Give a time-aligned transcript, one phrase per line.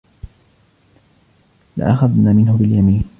[1.77, 3.03] لَأَخَذْنَا مِنْهُ بِالْيَمِينِ